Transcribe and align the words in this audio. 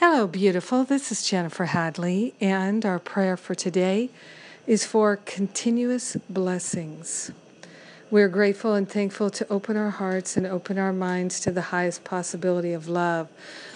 Hello, 0.00 0.28
beautiful. 0.28 0.84
This 0.84 1.10
is 1.10 1.28
Jennifer 1.28 1.64
Hadley, 1.64 2.32
and 2.40 2.86
our 2.86 3.00
prayer 3.00 3.36
for 3.36 3.56
today 3.56 4.10
is 4.64 4.86
for 4.86 5.16
continuous 5.16 6.16
blessings. 6.30 7.32
We're 8.08 8.28
grateful 8.28 8.74
and 8.74 8.88
thankful 8.88 9.28
to 9.30 9.48
open 9.50 9.76
our 9.76 9.90
hearts 9.90 10.36
and 10.36 10.46
open 10.46 10.78
our 10.78 10.92
minds 10.92 11.40
to 11.40 11.50
the 11.50 11.74
highest 11.74 12.04
possibility 12.04 12.72
of 12.72 12.86
love. 12.86 13.26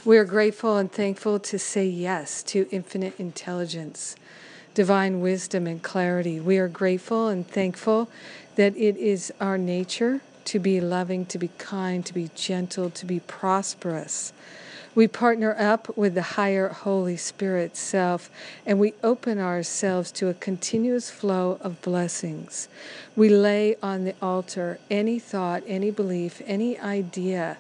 We're 0.05 0.25
grateful 0.25 0.77
and 0.77 0.93
thankful 0.93 1.41
to 1.41 1.59
say 1.59 1.89
yes 1.89 2.45
to 2.45 2.69
infinite 2.71 3.19
intelligence, 3.19 4.15
divine 4.75 5.23
wisdom, 5.23 5.67
and 5.67 5.83
clarity. 5.83 6.39
We 6.39 6.57
are 6.59 6.69
grateful 6.69 7.27
and 7.27 7.45
thankful 7.45 8.09
that 8.55 8.77
it 8.77 8.97
is 8.97 9.33
our 9.41 9.59
nature 9.59 10.21
to 10.45 10.61
be 10.61 10.81
loving, 10.81 11.27
to 11.27 11.39
be 11.39 11.49
kind, 11.59 12.07
to 12.07 12.15
be 12.15 12.31
gentle, 12.37 12.91
to 12.91 13.07
be 13.07 13.19
prosperous. 13.19 14.33
We 14.95 15.09
partner 15.09 15.57
up 15.59 15.97
with 15.97 16.15
the 16.15 16.23
higher 16.23 16.69
Holy 16.69 17.17
Spirit 17.17 17.77
self 17.77 18.31
and 18.67 18.79
we 18.79 18.93
open 19.03 19.39
ourselves 19.39 20.13
to 20.13 20.29
a 20.29 20.35
continuous 20.35 21.11
flow 21.11 21.59
of 21.63 21.81
blessings. 21.81 22.69
We 23.17 23.31
lay 23.31 23.77
on 23.83 24.05
the 24.05 24.15
altar 24.21 24.79
any 24.91 25.19
thought, 25.19 25.63
any 25.67 25.91
belief, 25.91 26.43
any 26.45 26.79
idea 26.79 27.57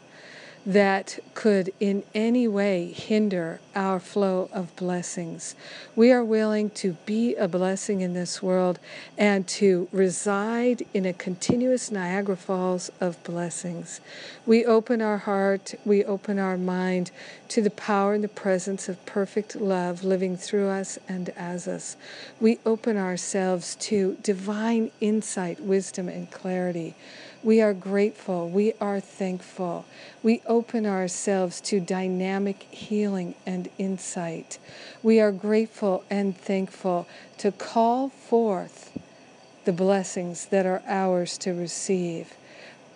that 0.64 1.18
could 1.34 1.72
in 1.80 2.04
any 2.14 2.46
way 2.46 2.86
hinder 2.92 3.60
our 3.74 3.98
flow 3.98 4.48
of 4.52 4.74
blessings. 4.76 5.56
We 5.96 6.12
are 6.12 6.24
willing 6.24 6.70
to 6.70 6.92
be 7.04 7.34
a 7.34 7.48
blessing 7.48 8.00
in 8.00 8.12
this 8.12 8.40
world 8.40 8.78
and 9.18 9.46
to 9.48 9.88
reside 9.90 10.86
in 10.94 11.04
a 11.04 11.12
continuous 11.12 11.90
Niagara 11.90 12.36
Falls 12.36 12.90
of 13.00 13.22
blessings. 13.24 14.00
We 14.46 14.64
open 14.64 15.02
our 15.02 15.18
heart, 15.18 15.74
we 15.84 16.04
open 16.04 16.38
our 16.38 16.56
mind 16.56 17.10
to 17.48 17.60
the 17.60 17.70
power 17.70 18.14
and 18.14 18.22
the 18.22 18.28
presence 18.28 18.88
of 18.88 19.04
perfect 19.04 19.56
love 19.56 20.04
living 20.04 20.36
through 20.36 20.68
us 20.68 20.98
and 21.08 21.30
as 21.30 21.66
us. 21.66 21.96
We 22.40 22.60
open 22.64 22.96
ourselves 22.96 23.74
to 23.76 24.16
divine 24.22 24.92
insight, 25.00 25.60
wisdom, 25.60 26.08
and 26.08 26.30
clarity. 26.30 26.94
We 27.42 27.60
are 27.60 27.74
grateful. 27.74 28.48
We 28.48 28.74
are 28.80 29.00
thankful. 29.00 29.84
We 30.22 30.42
open 30.46 30.86
ourselves 30.86 31.60
to 31.62 31.80
dynamic 31.80 32.62
healing 32.70 33.34
and 33.44 33.68
insight. 33.78 34.58
We 35.02 35.20
are 35.20 35.32
grateful 35.32 36.04
and 36.08 36.36
thankful 36.36 37.08
to 37.38 37.50
call 37.50 38.10
forth 38.10 38.96
the 39.64 39.72
blessings 39.72 40.46
that 40.46 40.66
are 40.66 40.82
ours 40.86 41.36
to 41.38 41.52
receive. 41.52 42.34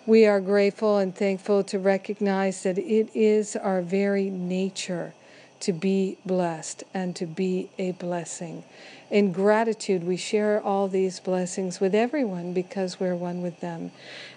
We 0.05 0.25
are 0.25 0.39
grateful 0.39 0.97
and 0.97 1.13
thankful 1.13 1.65
to 1.65 1.79
recognize 1.79 2.63
that 2.63 2.77
it 2.77 3.09
is 3.13 3.57
our 3.57 3.81
very 3.81 4.29
nature 4.29 5.13
to 5.61 5.73
be 5.73 6.17
blessed 6.25 6.83
and 6.93 7.15
to 7.15 7.25
be 7.25 7.69
a 7.77 7.91
blessing. 7.91 8.63
In 9.09 9.31
gratitude, 9.31 10.03
we 10.03 10.17
share 10.17 10.61
all 10.61 10.87
these 10.87 11.19
blessings 11.19 11.79
with 11.79 11.95
everyone 11.95 12.53
because 12.53 12.99
we're 12.99 13.15
one 13.15 13.41
with 13.41 13.59
them. 13.61 13.91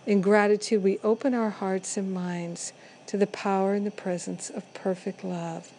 In 0.07 0.21
gratitude, 0.21 0.83
we 0.83 0.99
open 1.01 1.35
our 1.35 1.51
hearts 1.51 1.97
and 1.97 2.13
minds 2.13 2.73
to 3.07 3.17
the 3.17 3.27
power 3.27 3.75
and 3.75 3.85
the 3.87 3.91
presence 3.91 4.51
of 4.51 4.73
perfect 4.75 5.25
love. 5.25 5.73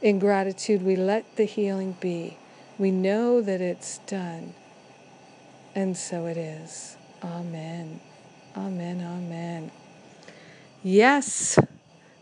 In 0.00 0.18
gratitude, 0.18 0.82
we 0.82 0.94
let 0.94 1.36
the 1.36 1.44
healing 1.44 1.96
be. 2.00 2.36
We 2.78 2.90
know 2.90 3.40
that 3.40 3.60
it's 3.60 3.98
done. 3.98 4.54
And 5.74 5.96
so 5.96 6.26
it 6.26 6.36
is. 6.36 6.96
Amen. 7.22 8.00
Amen. 8.56 9.00
Amen. 9.02 9.70
Yes 10.82 11.58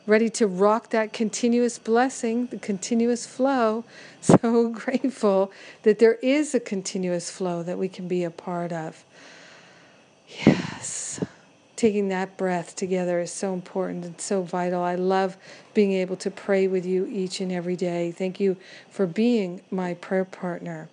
ready 0.06 0.28
to 0.28 0.46
rock 0.46 0.90
that 0.90 1.12
continuous 1.12 1.78
blessing, 1.78 2.46
the 2.46 2.58
continuous 2.58 3.26
flow. 3.26 3.84
So 4.24 4.70
grateful 4.70 5.52
that 5.82 5.98
there 5.98 6.14
is 6.14 6.54
a 6.54 6.60
continuous 6.60 7.30
flow 7.30 7.62
that 7.62 7.76
we 7.76 7.90
can 7.90 8.08
be 8.08 8.24
a 8.24 8.30
part 8.30 8.72
of. 8.72 9.04
Yes. 10.46 11.20
Taking 11.76 12.08
that 12.08 12.38
breath 12.38 12.74
together 12.74 13.20
is 13.20 13.30
so 13.30 13.52
important 13.52 14.06
and 14.06 14.18
so 14.18 14.40
vital. 14.40 14.82
I 14.82 14.94
love 14.94 15.36
being 15.74 15.92
able 15.92 16.16
to 16.16 16.30
pray 16.30 16.66
with 16.66 16.86
you 16.86 17.04
each 17.04 17.42
and 17.42 17.52
every 17.52 17.76
day. 17.76 18.12
Thank 18.12 18.40
you 18.40 18.56
for 18.88 19.06
being 19.06 19.60
my 19.70 19.92
prayer 19.92 20.24
partner. 20.24 20.88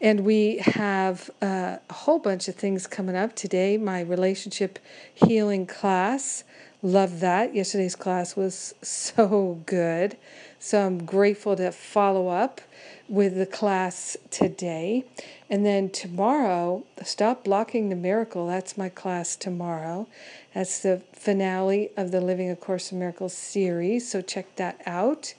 And 0.00 0.20
we 0.20 0.58
have 0.58 1.28
a 1.42 1.80
whole 1.90 2.20
bunch 2.20 2.48
of 2.48 2.54
things 2.54 2.86
coming 2.86 3.14
up 3.16 3.36
today. 3.36 3.76
My 3.76 4.00
relationship 4.00 4.78
healing 5.12 5.66
class 5.66 6.44
Love 6.82 7.20
that. 7.20 7.54
Yesterday's 7.54 7.96
class 7.96 8.36
was 8.36 8.74
so 8.82 9.60
good. 9.66 10.16
So 10.60 10.86
I'm 10.86 11.04
grateful 11.04 11.56
to 11.56 11.72
follow 11.72 12.28
up 12.28 12.60
with 13.08 13.36
the 13.36 13.46
class 13.46 14.16
today. 14.30 15.04
And 15.50 15.66
then 15.66 15.90
tomorrow, 15.90 16.84
Stop 17.02 17.44
Blocking 17.44 17.88
the 17.88 17.96
Miracle. 17.96 18.46
That's 18.46 18.78
my 18.78 18.88
class 18.88 19.34
tomorrow. 19.34 20.06
That's 20.54 20.80
the 20.80 21.02
finale 21.14 21.90
of 21.96 22.12
the 22.12 22.20
Living 22.20 22.50
A 22.50 22.56
Course 22.56 22.92
in 22.92 22.98
Miracles 22.98 23.34
series. 23.34 24.08
So 24.08 24.20
check 24.20 24.54
that 24.56 24.80
out. 24.86 25.34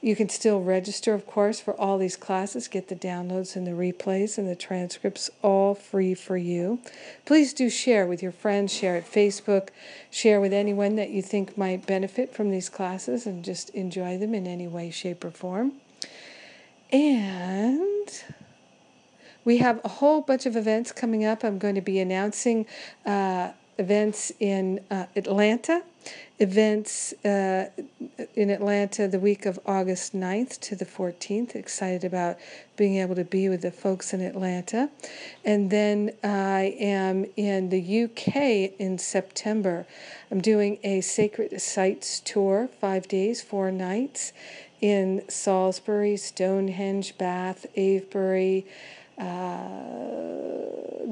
You 0.00 0.14
can 0.14 0.28
still 0.28 0.60
register, 0.60 1.14
of 1.14 1.26
course, 1.26 1.58
for 1.58 1.78
all 1.80 1.98
these 1.98 2.16
classes, 2.16 2.68
get 2.68 2.88
the 2.88 2.94
downloads 2.94 3.56
and 3.56 3.66
the 3.66 3.72
replays 3.72 4.38
and 4.38 4.48
the 4.48 4.54
transcripts 4.54 5.30
all 5.42 5.74
free 5.74 6.14
for 6.14 6.36
you. 6.36 6.80
Please 7.24 7.52
do 7.52 7.70
share 7.70 8.06
with 8.06 8.22
your 8.22 8.32
friends, 8.32 8.72
share 8.72 8.96
at 8.96 9.10
Facebook, 9.10 9.68
share 10.10 10.40
with 10.40 10.52
anyone 10.52 10.96
that 10.96 11.10
you 11.10 11.22
think 11.22 11.56
might 11.56 11.86
benefit 11.86 12.34
from 12.34 12.50
these 12.50 12.68
classes 12.68 13.26
and 13.26 13.44
just 13.44 13.70
enjoy 13.70 14.18
them 14.18 14.34
in 14.34 14.46
any 14.46 14.68
way, 14.68 14.90
shape, 14.90 15.24
or 15.24 15.30
form. 15.30 15.72
And 16.92 18.22
we 19.44 19.58
have 19.58 19.80
a 19.84 19.88
whole 19.88 20.20
bunch 20.20 20.44
of 20.46 20.56
events 20.56 20.92
coming 20.92 21.24
up. 21.24 21.42
I'm 21.42 21.58
going 21.58 21.74
to 21.74 21.80
be 21.80 21.98
announcing 22.00 22.66
uh, 23.04 23.52
events 23.78 24.32
in 24.40 24.80
uh, 24.90 25.06
Atlanta 25.14 25.82
events 26.38 27.14
uh, 27.24 27.70
in 28.34 28.50
Atlanta 28.50 29.08
the 29.08 29.18
week 29.18 29.46
of 29.46 29.58
August 29.64 30.14
9th 30.14 30.60
to 30.60 30.76
the 30.76 30.84
14th. 30.84 31.54
Excited 31.54 32.04
about 32.04 32.36
being 32.76 32.96
able 32.96 33.14
to 33.14 33.24
be 33.24 33.48
with 33.48 33.62
the 33.62 33.70
folks 33.70 34.12
in 34.12 34.20
Atlanta. 34.20 34.90
And 35.44 35.70
then 35.70 36.12
I 36.22 36.76
am 36.78 37.26
in 37.36 37.70
the 37.70 38.04
UK 38.04 38.78
in 38.78 38.98
September. 38.98 39.86
I'm 40.30 40.40
doing 40.40 40.78
a 40.82 41.00
Sacred 41.00 41.60
Sites 41.60 42.20
tour, 42.20 42.68
five 42.80 43.08
days, 43.08 43.40
four 43.42 43.70
nights 43.70 44.32
in 44.82 45.22
Salisbury, 45.28 46.18
Stonehenge, 46.18 47.16
Bath, 47.16 47.64
Avebury. 47.76 48.66
Uh, 49.18 49.86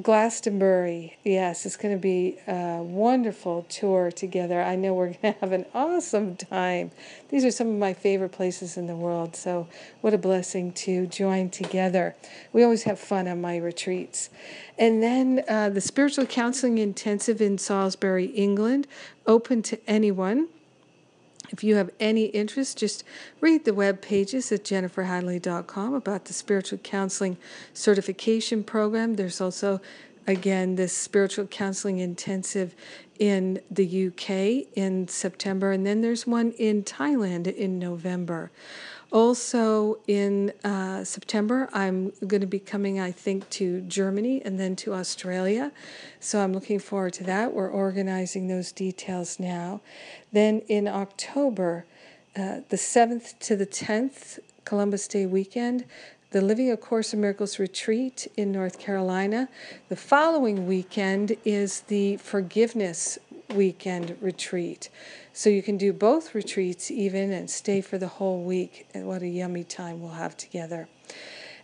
Glastonbury. 0.03 1.17
Yes, 1.25 1.65
it's 1.65 1.77
going 1.77 1.95
to 1.95 2.01
be 2.01 2.37
a 2.47 2.83
wonderful 2.83 3.65
tour 3.71 4.11
together. 4.11 4.61
I 4.61 4.77
know 4.77 4.93
we're 4.93 5.15
going 5.15 5.19
to 5.35 5.41
have 5.41 5.53
an 5.53 5.65
awesome 5.73 6.37
time. 6.37 6.91
These 7.31 7.45
are 7.45 7.51
some 7.51 7.69
of 7.69 7.79
my 7.79 7.95
favorite 7.95 8.33
places 8.33 8.77
in 8.77 8.87
the 8.87 8.97
world, 8.97 9.35
so 9.35 9.67
what 10.03 10.13
a 10.13 10.19
blessing 10.19 10.73
to 10.73 11.07
join 11.07 11.49
together. 11.49 12.17
We 12.53 12.65
always 12.65 12.83
have 12.83 12.99
fun 12.99 13.29
on 13.29 13.41
my 13.41 13.57
retreats. 13.57 14.31
And 14.79 15.03
then 15.03 15.43
uh, 15.49 15.71
the 15.71 15.81
Spiritual 15.81 16.27
Counseling 16.27 16.79
Intensive 16.79 17.41
in 17.41 17.57
Salisbury, 17.57 18.27
England, 18.27 18.87
open 19.27 19.63
to 19.63 19.79
anyone. 19.89 20.49
If 21.55 21.63
you 21.63 21.77
have 21.77 21.91
any 22.01 22.25
interest, 22.25 22.79
just 22.79 23.05
read 23.41 23.65
the 23.65 23.73
web 23.73 24.03
pages 24.03 24.51
at 24.51 24.65
jenniferhadley.com 24.65 25.95
about 25.95 26.25
the 26.25 26.33
spiritual 26.33 26.79
counseling 26.79 27.37
certification 27.73 28.65
program. 28.65 29.15
There's 29.15 29.41
also, 29.41 29.81
again, 30.27 30.75
this 30.75 30.93
spiritual 30.93 31.47
counseling 31.47 32.01
intensive 32.01 32.75
in 33.21 33.61
the 33.71 34.09
UK 34.09 34.67
in 34.75 35.07
September, 35.07 35.71
and 35.71 35.87
then 35.87 36.01
there's 36.01 36.27
one 36.27 36.51
in 36.59 36.83
Thailand 36.83 37.47
in 37.47 37.79
November. 37.79 38.51
Also, 39.15 40.01
in 40.09 40.53
uh, 40.65 41.05
September, 41.05 41.69
I'm 41.73 42.11
going 42.27 42.41
to 42.41 42.49
be 42.49 42.59
coming, 42.59 42.99
I 42.99 43.13
think, 43.13 43.49
to 43.51 43.81
Germany 43.83 44.43
and 44.45 44.59
then 44.59 44.75
to 44.75 44.93
Australia. 44.93 45.71
So 46.19 46.41
I'm 46.41 46.53
looking 46.53 46.81
forward 46.81 47.13
to 47.13 47.25
that. 47.25 47.55
We're 47.55 47.71
organizing 47.71 48.49
those 48.49 48.73
details 48.73 49.39
now. 49.39 49.83
Then 50.33 50.63
in 50.67 50.89
October, 50.89 51.85
uh, 52.35 52.63
the 52.69 52.77
7th 52.77 53.39
to 53.39 53.55
the 53.55 53.67
10th, 53.67 54.41
Columbus 54.65 55.07
Day 55.07 55.27
weekend, 55.27 55.85
the 56.35 56.41
Living 56.41 56.73
A 56.73 56.77
Course 56.77 57.15
in 57.15 57.21
Miracles 57.21 57.61
retreat 57.61 58.27
in 58.37 58.51
North 58.51 58.81
Carolina. 58.81 59.49
The 59.91 59.95
following 59.95 60.67
weekend 60.67 61.37
is 61.45 61.83
the 61.83 62.17
Forgiveness 62.17 63.21
Weekend 63.55 64.17
retreat. 64.21 64.89
So 65.33 65.51
you 65.51 65.63
can 65.63 65.77
do 65.77 65.93
both 65.93 66.35
retreats 66.35 66.91
even 66.91 67.33
and 67.33 67.51
stay 67.51 67.81
for 67.81 67.99
the 67.99 68.09
whole 68.09 68.43
week. 68.43 68.87
And 68.95 69.07
what 69.07 69.23
a 69.23 69.29
yummy 69.29 69.65
time 69.65 70.01
we'll 70.01 70.13
have 70.13 70.37
together. 70.37 70.89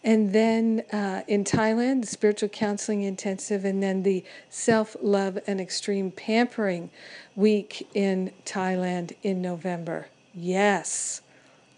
And 0.02 0.32
then 0.32 0.84
uh, 0.92 1.22
in 1.28 1.44
Thailand, 1.44 2.02
the 2.02 2.06
spiritual 2.06 2.48
counseling 2.48 3.02
intensive, 3.02 3.64
and 3.64 3.82
then 3.82 4.02
the 4.02 4.24
self 4.48 4.96
love 5.02 5.38
and 5.46 5.60
extreme 5.60 6.10
pampering 6.10 6.90
week 7.36 7.86
in 7.94 8.32
Thailand 8.46 9.14
in 9.22 9.42
November. 9.42 10.08
Yes. 10.34 11.20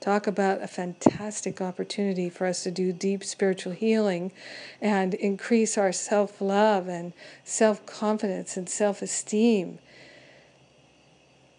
Talk 0.02 0.26
about 0.26 0.60
a 0.60 0.66
fantastic 0.66 1.60
opportunity 1.60 2.28
for 2.28 2.48
us 2.48 2.64
to 2.64 2.72
do 2.72 2.92
deep 2.92 3.22
spiritual 3.22 3.72
healing 3.72 4.32
and 4.80 5.14
increase 5.14 5.78
our 5.78 5.92
self 5.92 6.40
love 6.40 6.88
and 6.88 7.12
self 7.44 7.86
confidence 7.86 8.56
and 8.56 8.68
self 8.68 9.00
esteem, 9.00 9.78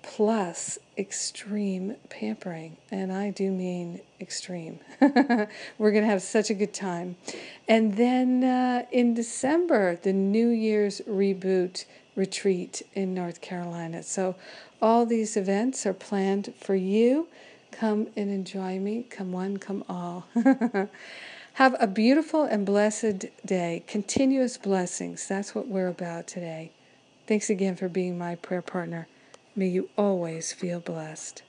plus 0.04 0.78
extreme 0.98 1.96
pampering. 2.10 2.78
And 2.92 3.12
I 3.12 3.32
do 3.32 3.50
mean 3.50 4.02
extreme. 4.22 4.80
We're 5.02 5.92
going 5.92 6.04
to 6.04 6.10
have 6.10 6.22
such 6.22 6.52
a 6.52 6.54
good 6.54 6.74
time. 6.74 7.16
And 7.68 7.96
then 7.98 8.44
uh, 8.44 8.86
in 8.92 9.16
December, 9.16 9.96
the 9.96 10.14
New 10.14 10.50
Year's 10.50 11.02
Reboot 11.10 11.86
retreat 12.16 12.84
in 12.94 13.14
North 13.14 13.42
Carolina. 13.42 14.04
So 14.04 14.36
all 14.82 15.06
these 15.06 15.36
events 15.36 15.86
are 15.86 15.94
planned 15.94 16.54
for 16.60 16.76
you. 16.76 17.28
Come 17.72 18.08
and 18.16 18.30
enjoy 18.30 18.80
me. 18.80 19.04
Come 19.10 19.32
one, 19.32 19.58
come 19.58 19.84
all. 19.90 20.28
Have 21.54 21.76
a 21.80 21.88
beautiful 21.88 22.44
and 22.44 22.66
blessed 22.66 23.26
day. 23.46 23.84
Continuous 23.88 24.58
blessings. 24.58 25.28
That's 25.28 25.56
what 25.56 25.68
we're 25.68 25.88
about 25.88 26.28
today. 26.28 26.72
Thanks 27.26 27.50
again 27.50 27.76
for 27.76 27.88
being 27.88 28.18
my 28.18 28.36
prayer 28.36 28.62
partner. 28.62 29.08
May 29.56 29.68
you 29.68 29.90
always 29.96 30.52
feel 30.52 30.80
blessed. 30.80 31.44